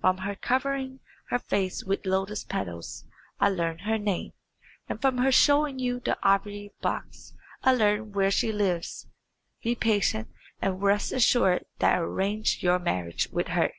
From 0.00 0.18
her 0.18 0.36
covering 0.36 1.00
her 1.30 1.40
face 1.40 1.82
with 1.82 2.06
lotus 2.06 2.44
petals 2.44 3.04
I 3.40 3.48
learn 3.48 3.80
her 3.80 3.98
name, 3.98 4.30
and 4.88 5.00
from 5.02 5.18
her 5.18 5.32
showing 5.32 5.80
you 5.80 5.98
the 5.98 6.16
ivory 6.22 6.72
box 6.80 7.34
I 7.64 7.74
learn 7.74 8.12
where 8.12 8.30
she 8.30 8.52
lives. 8.52 9.08
Be 9.60 9.74
patient, 9.74 10.28
and 10.60 10.80
rest 10.80 11.10
assured 11.10 11.64
that 11.80 11.96
I 11.96 12.00
will 12.00 12.06
arrange 12.10 12.62
your 12.62 12.78
marriage 12.78 13.28
with 13.32 13.48
her." 13.48 13.72